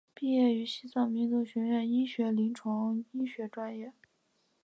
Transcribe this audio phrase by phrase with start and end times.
[0.15, 3.93] 毕业于西藏民族学院医学院临床医学专业。